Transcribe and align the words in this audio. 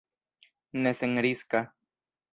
Ne 0.85 0.93
senriska! 1.01 1.63